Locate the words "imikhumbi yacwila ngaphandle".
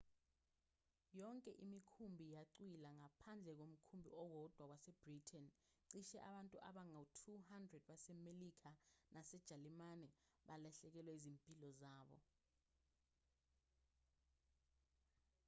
1.63-3.51